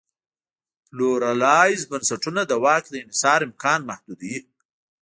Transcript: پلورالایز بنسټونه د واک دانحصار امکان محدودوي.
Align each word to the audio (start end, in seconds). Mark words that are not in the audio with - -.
پلورالایز 0.87 1.81
بنسټونه 1.91 2.41
د 2.47 2.51
واک 2.63 2.83
دانحصار 2.93 3.39
امکان 3.47 3.79
محدودوي. 3.89 4.39